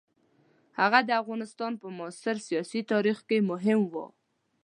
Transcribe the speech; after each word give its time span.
هغه 0.79 0.99
د 1.07 1.09
افغانستان 1.21 1.71
په 1.81 1.87
معاصر 1.97 2.35
سیاسي 2.47 2.81
تاریخ 2.91 3.17
کې 3.27 3.47
مهم 3.51 3.79
وو. 3.91 4.05